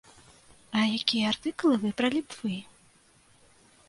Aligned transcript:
А 0.77 0.85
якія 0.97 1.25
артыкулы 1.33 1.75
выбралі 1.83 2.19
б 2.31 2.39
вы? 2.39 2.55